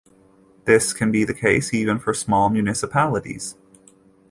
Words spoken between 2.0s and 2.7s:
small